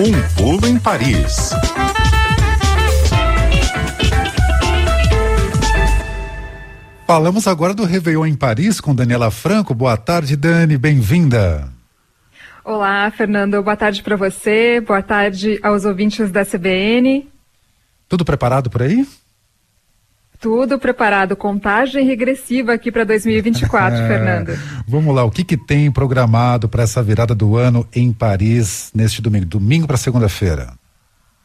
[0.00, 1.50] Um pulo em Paris.
[7.04, 9.74] Falamos agora do Réveillon em Paris com Daniela Franco.
[9.74, 11.68] Boa tarde, Dani, bem-vinda.
[12.64, 13.60] Olá, Fernando.
[13.60, 14.80] Boa tarde para você.
[14.80, 17.28] Boa tarde aos ouvintes da CBN.
[18.08, 19.04] Tudo preparado por aí?
[20.40, 24.58] Tudo preparado, contagem regressiva aqui para 2024, é, Fernando.
[24.86, 29.20] Vamos lá, o que, que tem programado para essa virada do ano em Paris neste
[29.20, 29.46] domingo?
[29.46, 30.74] Domingo para segunda-feira.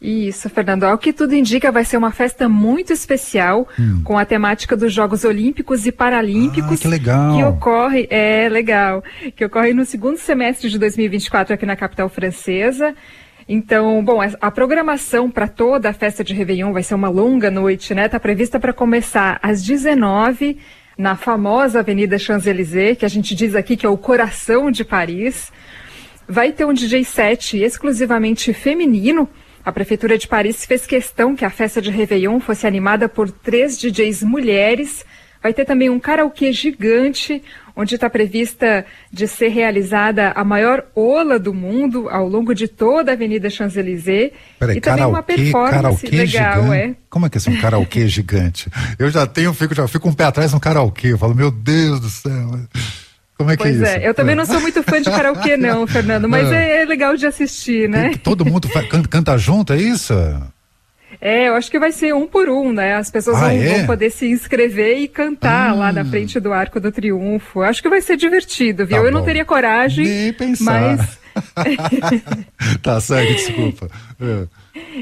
[0.04, 0.84] Isso, Fernando.
[0.84, 4.02] Ao que tudo indica, vai ser uma festa muito especial hum.
[4.04, 6.80] com a temática dos Jogos Olímpicos e Paralímpicos.
[6.80, 7.38] Ah, que legal.
[7.38, 9.02] Que ocorre, é legal,
[9.34, 12.94] que ocorre no segundo semestre de 2024 aqui na capital francesa.
[13.48, 17.94] Então, bom, a programação para toda a festa de Réveillon vai ser uma longa noite,
[17.94, 18.06] né?
[18.06, 20.58] Está prevista para começar às 19
[20.98, 25.52] na famosa Avenida Champs-Élysées, que a gente diz aqui que é o coração de Paris.
[26.28, 29.28] Vai ter um DJ set exclusivamente feminino
[29.66, 33.80] a Prefeitura de Paris fez questão que a festa de Réveillon fosse animada por três
[33.80, 35.06] DJs mulheres.
[35.42, 37.42] Vai ter também um karaokê gigante,
[37.76, 43.12] onde está prevista de ser realizada a maior ola do mundo ao longo de toda
[43.12, 44.32] a Avenida Champs-Élysées.
[44.76, 46.92] E também uma performance legal, gigante?
[46.92, 46.96] é.
[47.10, 48.70] Como é que é um karaokê gigante?
[48.98, 51.14] Eu já tenho, fico, já fico um pé atrás no karaokê.
[51.14, 52.60] Eu falo, meu Deus do céu.
[53.38, 54.06] Como é que pois é isso?
[54.06, 56.82] É, eu também não sou muito fã de karaokê, não, Fernando, mas é.
[56.82, 58.14] é, legal de assistir, né?
[58.24, 58.70] Todo mundo
[59.10, 60.14] canta junto, é isso?
[61.20, 62.96] É, eu acho que vai ser um por um, né?
[62.96, 63.78] As pessoas ah, vão, é?
[63.78, 65.74] vão, poder se inscrever e cantar ah.
[65.74, 67.62] lá na frente do Arco do Triunfo.
[67.62, 68.98] Acho que vai ser divertido, viu?
[68.98, 70.98] Tá eu não teria coragem, Nem pensar.
[70.98, 71.24] mas.
[72.82, 73.90] tá certo, desculpa.
[74.22, 74.48] É.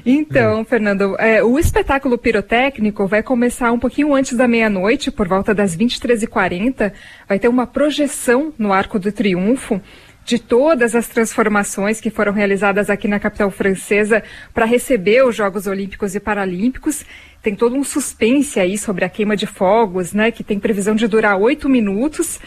[0.05, 5.53] Então, Fernando, é, o espetáculo pirotécnico vai começar um pouquinho antes da meia-noite, por volta
[5.53, 6.91] das 23h40.
[7.27, 9.79] Vai ter uma projeção no Arco do Triunfo
[10.23, 15.67] de todas as transformações que foram realizadas aqui na capital francesa para receber os Jogos
[15.67, 17.05] Olímpicos e Paralímpicos.
[17.41, 21.07] Tem todo um suspense aí sobre a queima de fogos, né, que tem previsão de
[21.07, 22.39] durar oito minutos.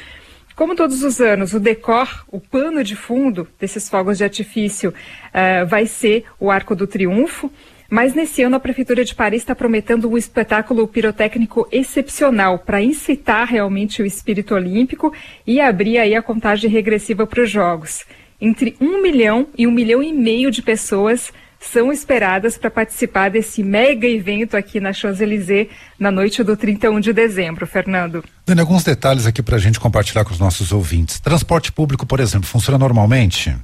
[0.54, 5.66] Como todos os anos, o decor, o pano de fundo desses fogos de artifício uh,
[5.66, 7.50] vai ser o Arco do Triunfo,
[7.90, 13.46] mas nesse ano a Prefeitura de Paris está prometendo um espetáculo pirotécnico excepcional para incitar
[13.46, 15.12] realmente o espírito olímpico
[15.46, 18.04] e abrir aí a contagem regressiva para os Jogos.
[18.40, 21.32] Entre um milhão e um milhão e meio de pessoas
[21.64, 25.68] são esperadas para participar desse mega evento aqui na Champs-Élysées
[25.98, 28.22] na noite do 31 de dezembro, Fernando.
[28.46, 31.18] Dani, alguns detalhes aqui para a gente compartilhar com os nossos ouvintes.
[31.20, 33.54] Transporte público, por exemplo, funciona normalmente?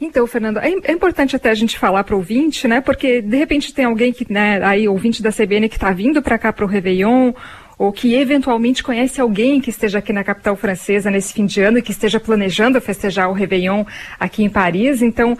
[0.00, 2.80] Então, Fernando, é, é, importante até a gente falar para o ouvinte, né?
[2.80, 6.38] Porque de repente tem alguém que, né, aí, ouvinte da CBN que está vindo para
[6.38, 7.32] cá para o Réveillon,
[7.78, 11.78] ou que eventualmente conhece alguém que esteja aqui na capital francesa nesse fim de ano
[11.78, 13.84] e que esteja planejando festejar o Réveillon
[14.18, 15.00] aqui em Paris.
[15.00, 15.38] Então,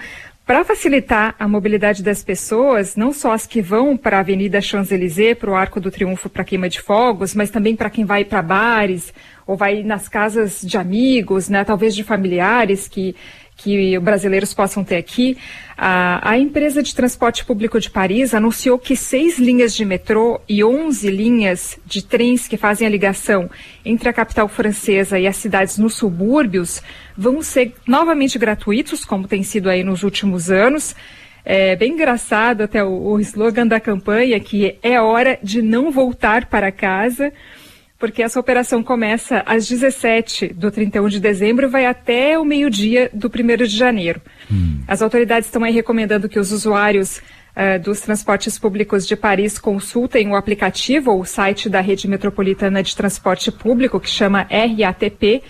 [0.49, 5.37] para facilitar a mobilidade das pessoas, não só as que vão para a Avenida Champs-Élysées,
[5.37, 8.41] para o Arco do Triunfo para queima de fogos, mas também para quem vai para
[8.41, 9.13] bares
[9.47, 13.15] ou vai nas casas de amigos, né, talvez de familiares que
[13.59, 15.37] que brasileiros possam ter aqui.
[15.77, 20.63] A, a, empresa de transporte público de Paris anunciou que seis linhas de metrô e
[20.63, 23.51] onze linhas de trens que fazem a ligação
[23.85, 26.81] entre a capital francesa e as cidades nos subúrbios
[27.17, 30.95] vão ser novamente gratuitos, como tem sido aí nos últimos anos.
[31.45, 36.47] É bem engraçado até o, o slogan da campanha, que é hora de não voltar
[36.47, 37.33] para casa
[37.99, 43.11] porque essa operação começa às 17 do 31 de dezembro e vai até o meio-dia
[43.13, 44.23] do 1 de janeiro.
[44.51, 44.81] Hum.
[44.87, 50.29] As autoridades estão aí recomendando que os usuários uh, dos transportes públicos de Paris consultem
[50.29, 55.43] o aplicativo ou o site da rede metropolitana de transporte público, que chama RATP,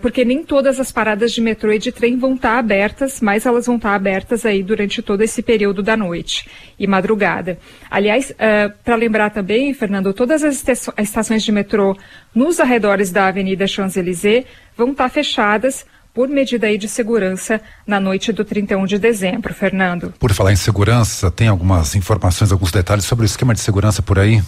[0.00, 3.66] porque nem todas as paradas de metrô e de trem vão estar abertas, mas elas
[3.66, 6.48] vão estar abertas aí durante todo esse período da noite
[6.78, 7.58] e madrugada.
[7.90, 10.62] Aliás, uh, para lembrar também, Fernando, todas as
[10.98, 11.96] estações de metrô
[12.34, 14.44] nos arredores da Avenida Champs-Élysées
[14.76, 20.12] vão estar fechadas por medida aí de segurança na noite do 31 de dezembro, Fernando.
[20.18, 24.18] Por falar em segurança, tem algumas informações, alguns detalhes sobre o esquema de segurança por
[24.18, 24.42] aí?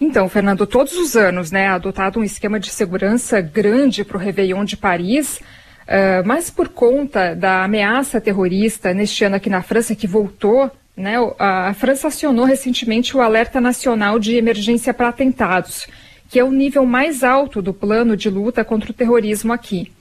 [0.00, 4.64] Então, Fernando, todos os anos, né, adotado um esquema de segurança grande para o Réveillon
[4.64, 10.06] de Paris, uh, mas por conta da ameaça terrorista neste ano aqui na França, que
[10.06, 15.86] voltou, né, a, França acionou recentemente o Alerta Nacional de Emergência para Atentados,
[16.28, 19.92] que é o nível mais alto do plano de luta contra o terrorismo aqui.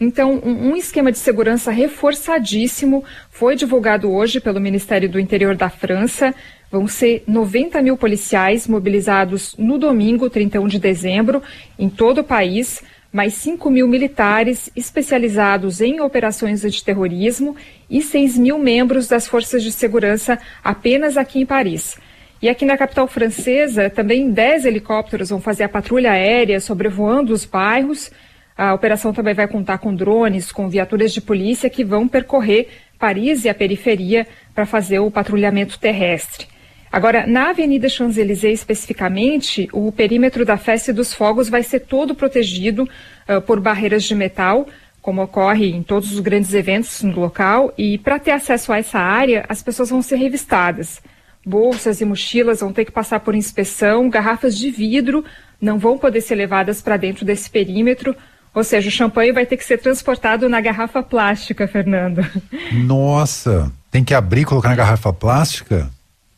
[0.00, 6.34] Então, um, esquema de segurança reforçadíssimo foi divulgado hoje pelo Ministério do Interior da França.
[6.74, 11.40] Vão ser 90 mil policiais mobilizados no domingo, 31 de dezembro,
[11.78, 12.82] em todo o país,
[13.12, 17.54] mais 5 mil militares especializados em operações antiterrorismo
[17.88, 21.96] e 6 mil membros das forças de segurança apenas aqui em Paris.
[22.42, 27.44] E aqui na capital francesa, também 10 helicópteros vão fazer a patrulha aérea sobrevoando os
[27.44, 28.10] bairros.
[28.58, 32.66] A operação também vai contar com drones, com viaturas de polícia que vão percorrer
[32.98, 36.52] Paris e a periferia para fazer o patrulhamento terrestre.
[36.94, 42.88] Agora, na Avenida Champs-Élysées especificamente, o perímetro da festa dos fogos vai ser todo protegido
[43.28, 44.68] uh, por barreiras de metal,
[45.02, 49.00] como ocorre em todos os grandes eventos no local, e para ter acesso a essa
[49.00, 51.02] área, as pessoas vão ser revistadas.
[51.44, 55.24] Bolsas e mochilas vão ter que passar por inspeção, garrafas de vidro
[55.60, 58.14] não vão poder ser levadas para dentro desse perímetro,
[58.54, 62.24] ou seja, o champanhe vai ter que ser transportado na garrafa plástica, Fernando.
[62.86, 65.90] Nossa, tem que abrir e colocar na garrafa plástica?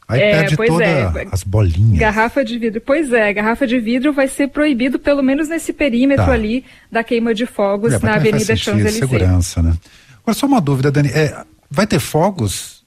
[0.09, 1.27] Aí é, perde todas é.
[1.33, 1.99] as bolinhas.
[1.99, 2.81] Garrafa de vidro.
[2.81, 6.33] Pois é, garrafa de vidro vai ser proibido pelo menos nesse perímetro tá.
[6.33, 8.99] ali da queima de fogos é, na Avenida Champs-Élysées.
[8.99, 9.77] segurança, né?
[10.23, 12.85] Agora só uma dúvida, Dani, é, vai ter fogos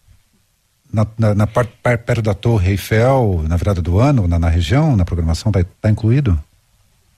[0.91, 4.95] na, na, na parte perto da Torre Eiffel na virada do ano, na, na região,
[4.95, 6.39] na programação, está tá incluído?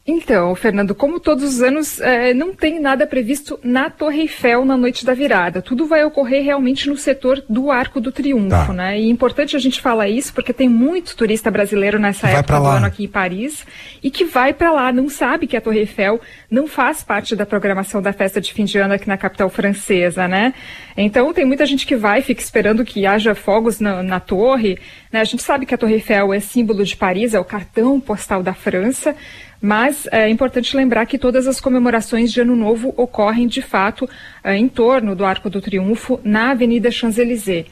[0.06, 4.76] Então, Fernando, como todos os anos, é, não tem nada previsto na Torre Eiffel na
[4.76, 5.62] noite da virada.
[5.62, 8.74] Tudo vai ocorrer realmente no setor do Arco do Triunfo, tá.
[8.74, 9.00] né?
[9.00, 12.60] E é importante a gente falar isso porque tem muito turista brasileiro nessa vai época
[12.60, 13.64] do ano aqui em Paris
[14.02, 16.20] e que vai para lá, não sabe que a Torre Eiffel
[16.50, 20.28] não faz parte da programação da festa de fim de ano aqui na capital francesa,
[20.28, 20.56] né?
[20.98, 24.80] Então tem muita gente que vai, fica esperando que haja fogos na, na torre.
[25.12, 25.20] Né?
[25.20, 28.42] A gente sabe que a Torre Eiffel é símbolo de Paris, é o cartão postal
[28.42, 29.16] da França.
[29.62, 34.10] Mas é importante lembrar que todas as comemorações de Ano Novo ocorrem, de fato,
[34.44, 37.68] é, em torno do Arco do Triunfo, na Avenida Champs-Élysées.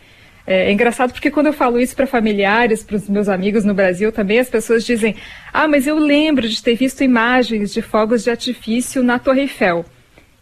[0.45, 3.73] É, é, engraçado porque quando eu falo isso para familiares, para os meus amigos no
[3.73, 5.15] Brasil também, as pessoas dizem:
[5.51, 9.85] Ah, mas eu lembro de ter visto imagens de fogos de artifício na Torre Eiffel.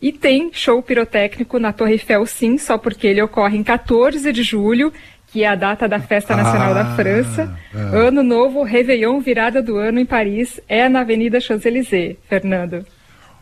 [0.01, 4.43] E tem show pirotécnico na Torre Eiffel, sim, só porque ele ocorre em 14 de
[4.43, 4.93] julho
[5.27, 7.57] que é a data da Festa Nacional ah, da França.
[7.73, 7.77] É.
[7.77, 12.85] Ano Novo, Réveillon, virada do ano em Paris, é na Avenida Champs-Élysées, Fernando.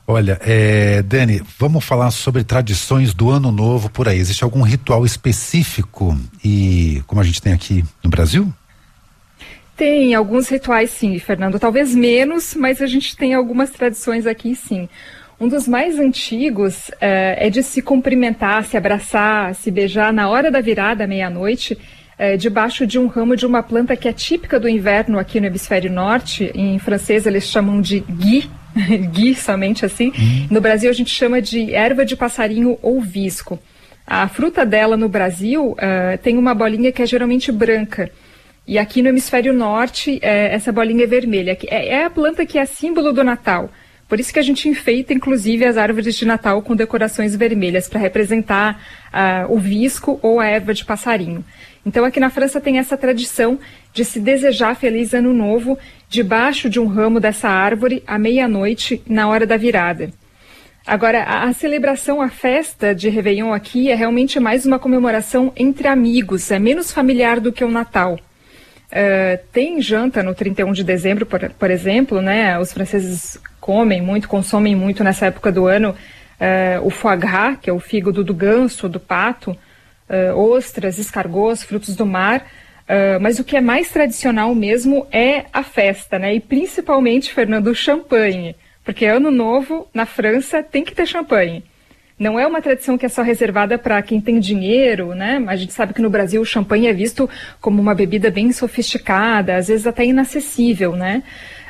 [0.08, 4.20] Olha, é, Dani, vamos falar sobre tradições do Ano Novo por aí.
[4.20, 8.54] Existe algum ritual específico e como a gente tem aqui no Brasil?
[9.76, 11.60] Tem alguns rituais, sim, Fernando.
[11.60, 14.88] Talvez menos, mas a gente tem algumas tradições aqui, sim.
[15.40, 20.50] Um dos mais antigos é, é de se cumprimentar, se abraçar, se beijar na hora
[20.50, 21.78] da virada, meia-noite,
[22.18, 25.48] é, debaixo de um ramo de uma planta que é típica do inverno aqui no
[25.48, 26.50] hemisfério norte.
[26.56, 28.50] Em francês eles chamam de gui,
[29.12, 30.14] gui somente assim.
[30.18, 30.48] Uhum.
[30.52, 33.60] No Brasil a gente chama de erva de passarinho ou visco.
[34.08, 38.10] A fruta dela no Brasil uh, tem uma bolinha que é geralmente branca.
[38.68, 41.58] E aqui no hemisfério norte, essa bolinha é vermelha.
[41.68, 43.70] É, é a planta que é símbolo do Natal.
[44.08, 48.00] Por isso que a gente enfeita, inclusive, as árvores de Natal com decorações vermelhas para
[48.00, 51.44] representar uh, o visco ou a erva de passarinho.
[51.84, 53.60] Então, aqui na França tem essa tradição
[53.94, 59.28] de se desejar feliz ano novo debaixo de um ramo dessa árvore à meia-noite, na
[59.28, 60.12] hora da virada.
[60.86, 65.88] Agora, a, a, celebração, a festa de Réveillon aqui é realmente mais uma comemoração entre
[65.88, 68.20] amigos, é menos familiar do que o Natal.
[68.96, 72.58] Uh, tem janta no 31 de dezembro, por, por exemplo, né?
[72.58, 77.70] Os franceses comem muito, consomem muito nessa época do ano uh, o foie gras, que
[77.70, 82.46] é o fígado do ganso, do pato, uh, ostras, escargots, frutos do mar.
[83.20, 86.36] Mas o que é mais tradicional mesmo é a festa, né?
[86.36, 88.56] E principalmente, Fernando, o champanhe.
[88.84, 91.64] Porque ano novo, na França, tem que ter champanhe.
[92.18, 95.44] Não é uma tradição que é só reservada para quem tem dinheiro, né?
[95.48, 97.30] A gente sabe que no Brasil o champanhe é visto
[97.60, 101.24] como uma bebida bem sofisticada, às vezes até inacessível, né?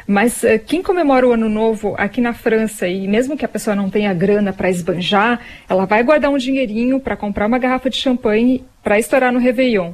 [0.07, 3.75] Mas uh, quem comemora o Ano Novo aqui na França, e mesmo que a pessoa
[3.75, 7.97] não tenha grana para esbanjar, ela vai guardar um dinheirinho para comprar uma garrafa de
[7.97, 9.93] champanhe para estourar no Réveillon.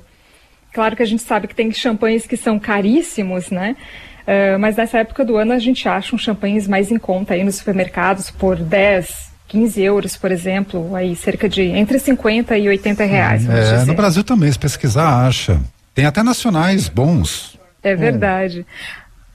[0.73, 3.77] Claro que a gente sabe que tem champanhes que são caríssimos, né?
[4.23, 7.43] Uh, mas nessa época do ano a gente acha uns champanhes mais em conta aí
[7.43, 13.03] nos supermercados por 10, 15 euros, por exemplo, aí cerca de entre 50 e 80
[13.03, 13.49] reais.
[13.49, 15.59] É, no Brasil também, se pesquisar, acha.
[15.93, 17.59] Tem até nacionais bons.
[17.83, 18.65] É verdade.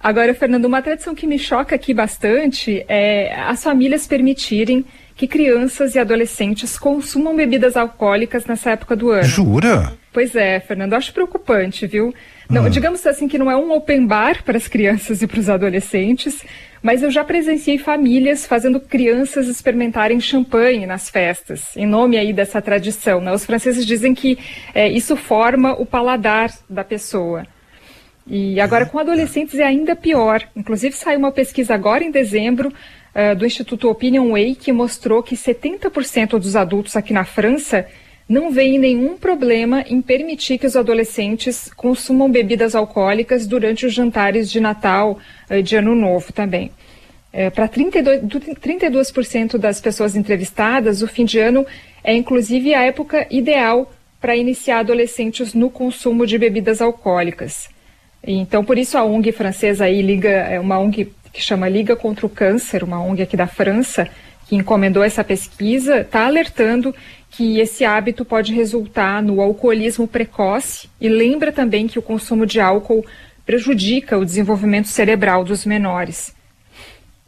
[0.02, 5.94] Agora, Fernando, uma tradição que me choca aqui bastante é as famílias permitirem que crianças
[5.94, 9.24] e adolescentes consumam bebidas alcoólicas nessa época do ano.
[9.24, 9.92] Jura?
[10.14, 12.14] Pois é, Fernando, acho preocupante, viu?
[12.48, 12.68] Não, ah.
[12.70, 16.42] Digamos assim que não é um open bar para as crianças e para os adolescentes,
[16.82, 22.60] mas eu já presenciei famílias fazendo crianças experimentarem champanhe nas festas, em nome aí dessa
[22.62, 23.20] tradição.
[23.20, 23.32] Né?
[23.32, 24.38] Os franceses dizem que
[24.74, 27.46] é, isso forma o paladar da pessoa.
[28.26, 30.42] E agora com adolescentes é ainda pior.
[30.56, 35.36] Inclusive saiu uma pesquisa agora em dezembro uh, do Instituto Opinion Way que mostrou que
[35.36, 37.86] 70% dos adultos aqui na França
[38.28, 44.50] não veem nenhum problema em permitir que os adolescentes consumam bebidas alcoólicas durante os jantares
[44.50, 45.18] de Natal,
[45.50, 46.70] uh, de Ano Novo também.
[47.32, 49.12] É, Para 32%, 32
[49.60, 51.66] das pessoas entrevistadas, o fim de ano
[52.02, 57.68] é inclusive a época ideal para iniciar adolescentes no consumo de bebidas alcoólicas.
[58.26, 62.24] Então, por isso a ONG francesa aí liga, é uma ONG que chama Liga contra
[62.24, 64.08] o Câncer, uma ONG aqui da França,
[64.46, 66.94] que encomendou essa pesquisa, está alertando
[67.30, 72.60] que esse hábito pode resultar no alcoolismo precoce e lembra também que o consumo de
[72.60, 73.04] álcool
[73.44, 76.34] prejudica o desenvolvimento cerebral dos menores.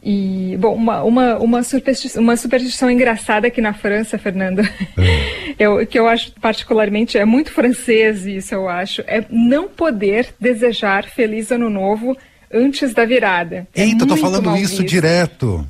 [0.02, 5.54] E, bom, uma, uma, uma, superstição, uma superstição engraçada aqui na França, Fernando, é.
[5.58, 11.04] eu, que eu acho particularmente, é muito francês isso, eu acho, é não poder desejar
[11.04, 12.16] Feliz Ano Novo
[12.52, 13.66] antes da virada.
[13.74, 14.84] É Eita, eu tô falando isso visto.
[14.84, 15.68] direto.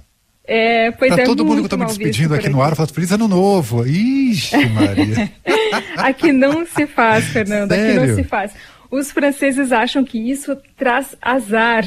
[0.51, 2.89] É, pois pra é todo mundo que eu tô me despedindo aqui no ar, falo
[2.89, 3.87] Feliz Ano Novo.
[3.87, 5.31] Ixi, Maria.
[5.99, 8.01] aqui não se faz, Fernando, Sério?
[8.01, 8.55] aqui não se faz.
[8.91, 11.85] Os franceses acham que isso traz azar.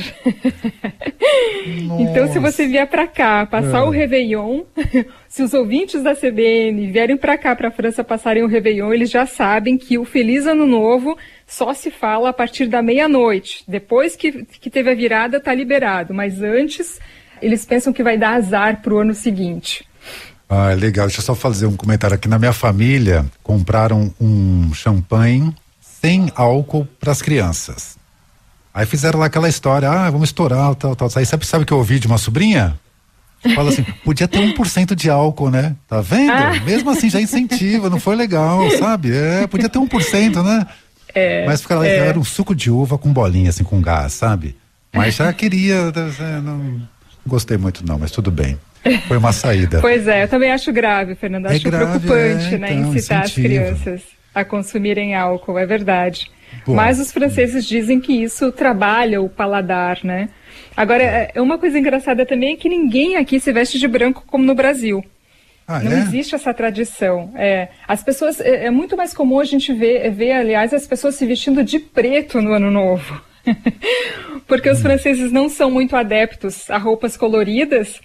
[2.00, 3.82] então, se você vier para cá passar é.
[3.82, 4.62] o Réveillon,
[5.28, 9.10] se os ouvintes da CBN vierem para cá, para a França, passarem o Réveillon, eles
[9.10, 13.64] já sabem que o Feliz Ano Novo só se fala a partir da meia-noite.
[13.68, 16.14] Depois que, que teve a virada, está liberado.
[16.14, 17.00] Mas antes,
[17.42, 19.86] eles pensam que vai dar azar para o ano seguinte.
[20.50, 21.08] Ah, legal.
[21.08, 22.28] Deixa eu só fazer um comentário aqui.
[22.28, 27.98] Na minha família, compraram um champanhe sem álcool para as crianças.
[28.74, 31.10] Aí fizeram lá aquela história, ah, vamos estourar, tal, tal.
[31.16, 32.80] Aí sabe, sabe o que eu ouvi de uma sobrinha?
[33.56, 35.76] Fala assim, podia ter 1% de álcool, né?
[35.88, 36.32] Tá vendo?
[36.32, 36.60] Ah.
[36.64, 39.16] Mesmo assim já incentiva, não foi legal, sabe?
[39.16, 40.68] É, podia ter 1%, né?
[41.14, 42.08] É, Mas ficava, é.
[42.08, 44.56] era um suco de uva com bolinha, assim, com gás, sabe?
[44.94, 45.92] Mas já queria,
[46.42, 46.88] não
[47.26, 48.58] gostei muito não, mas tudo bem.
[49.08, 49.80] Foi uma saída.
[49.82, 51.48] Pois é, eu também acho grave, Fernando.
[51.48, 53.26] Acho é grave, preocupante, é, né, então, incitar incentiva.
[53.26, 54.02] as crianças
[54.34, 56.32] a consumirem álcool, é verdade.
[56.66, 60.30] Bom, Mas os franceses dizem que isso trabalha o paladar, né?
[60.76, 61.32] Agora, é.
[61.36, 64.56] é uma coisa engraçada também é que ninguém aqui se veste de branco como no
[64.56, 65.04] Brasil.
[65.68, 66.00] Ah, não é?
[66.00, 67.32] existe essa tradição.
[67.36, 71.16] É, as pessoas é, é, muito mais comum a gente ver, ver, aliás, as pessoas
[71.16, 73.22] se vestindo de preto no ano novo,
[74.48, 78.00] porque os franceses não são muito adeptos a roupas coloridas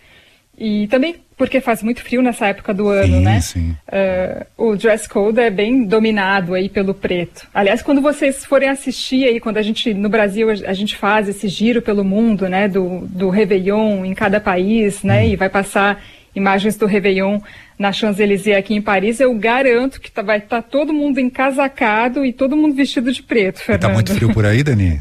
[0.59, 3.41] e também porque faz muito frio nessa época do ano, sim, né?
[3.41, 3.77] Sim.
[3.89, 7.47] Uh, o dress code é bem dominado aí pelo preto.
[7.53, 11.47] Aliás, quando vocês forem assistir aí, quando a gente, no Brasil, a gente faz esse
[11.47, 12.69] giro pelo mundo, né?
[12.69, 15.25] Do, do Réveillon em cada país, né?
[15.25, 15.29] Hum.
[15.29, 16.03] E vai passar
[16.35, 17.41] imagens do Réveillon
[17.79, 22.25] na Champs-Élysées aqui em Paris, eu garanto que tá, vai estar tá todo mundo encasacado
[22.25, 23.83] e todo mundo vestido de preto, Fernando.
[23.83, 25.01] Tá muito frio por aí, Dani?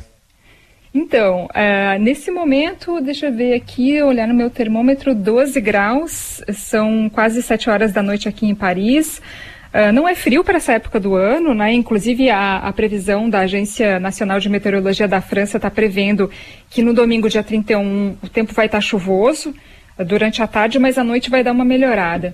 [0.97, 7.09] Então, uh, nesse momento, deixa eu ver aqui, olhar no meu termômetro, 12 graus, são
[7.09, 9.21] quase 7 horas da noite aqui em Paris.
[9.73, 11.73] Uh, não é frio para essa época do ano, né?
[11.73, 16.31] Inclusive a, a, previsão da Agência Nacional de Meteorologia da França está prevendo
[16.69, 19.53] que no domingo, dia 31, o tempo vai estar tá chuvoso
[19.99, 22.33] uh, durante a tarde, mas à noite vai dar uma melhorada.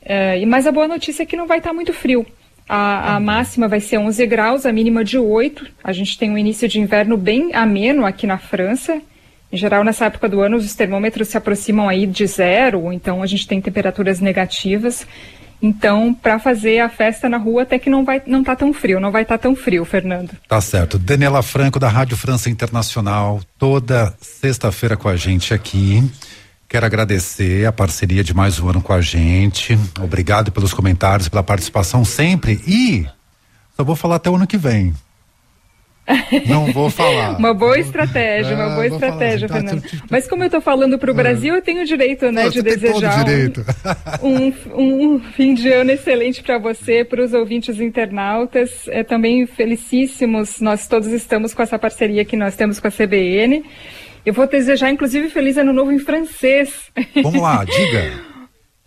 [0.00, 2.24] Uh, mas a boa notícia é que não vai estar tá muito frio.
[2.68, 5.66] A, a, máxima vai ser 11 graus, a mínima de 8.
[5.84, 9.00] A gente tem um início de inverno bem ameno aqui na França.
[9.52, 13.26] Em geral, nessa época do ano, os termômetros se aproximam aí de zero, então a
[13.26, 15.06] gente tem temperaturas negativas.
[15.62, 19.00] Então, para fazer a festa na rua, até que não vai, não tá tão frio,
[19.00, 20.32] não vai estar tá tão frio, Fernando.
[20.48, 20.98] Tá certo.
[20.98, 26.02] Daniela Franco da Rádio França Internacional, toda sexta-feira com a gente aqui.
[26.68, 29.78] Quero agradecer a parceria de mais um ano com a gente.
[30.00, 32.60] Obrigado pelos comentários, pela participação sempre.
[32.66, 33.06] E
[33.76, 34.92] só vou falar até o ano que vem.
[36.48, 37.36] Não vou falar.
[37.38, 39.82] uma boa estratégia, uma boa estratégia, falar, Fernando.
[39.82, 41.16] Tá, Mas como eu estou falando para o é.
[41.16, 43.24] Brasil, eu tenho o direito, né, de desejar
[44.22, 48.70] um, um, um, fim de ano excelente para você, para os ouvintes internautas.
[48.88, 53.64] É, também felicíssimos, nós todos estamos com essa parceria que nós temos com a CBN.
[54.26, 56.90] Eu vou desejar, inclusive, feliz ano novo em francês.
[57.22, 58.12] Vamos lá, diga.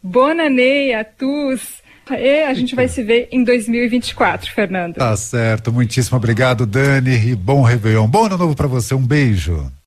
[0.04, 1.80] Bonne année à tous.
[2.12, 4.96] E a gente vai se ver em 2024, Fernando.
[4.96, 5.72] Tá certo.
[5.72, 8.08] Muitíssimo obrigado, Dani, e bom Réveillon.
[8.08, 8.94] Bom ano novo para você.
[8.94, 9.72] Um beijo.